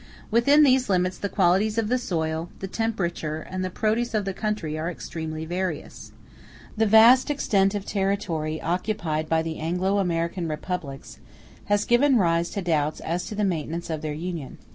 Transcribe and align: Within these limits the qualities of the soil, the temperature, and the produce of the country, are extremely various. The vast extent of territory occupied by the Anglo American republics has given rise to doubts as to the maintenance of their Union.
Within 0.31 0.63
these 0.63 0.89
limits 0.89 1.19
the 1.19 1.29
qualities 1.29 1.77
of 1.77 1.87
the 1.87 1.99
soil, 1.99 2.49
the 2.57 2.65
temperature, 2.67 3.45
and 3.47 3.63
the 3.63 3.69
produce 3.69 4.15
of 4.15 4.25
the 4.25 4.33
country, 4.33 4.75
are 4.75 4.89
extremely 4.89 5.45
various. 5.45 6.11
The 6.75 6.87
vast 6.87 7.29
extent 7.29 7.75
of 7.75 7.85
territory 7.85 8.59
occupied 8.59 9.29
by 9.29 9.43
the 9.43 9.59
Anglo 9.59 9.99
American 9.99 10.47
republics 10.47 11.19
has 11.65 11.85
given 11.85 12.17
rise 12.17 12.49
to 12.49 12.63
doubts 12.63 12.99
as 13.01 13.27
to 13.27 13.35
the 13.35 13.43
maintenance 13.43 13.91
of 13.91 14.01
their 14.01 14.15
Union. 14.15 14.57